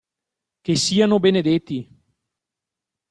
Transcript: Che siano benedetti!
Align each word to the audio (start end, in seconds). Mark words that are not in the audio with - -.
Che 0.63 0.75
siano 0.77 1.19
benedetti! 1.19 1.87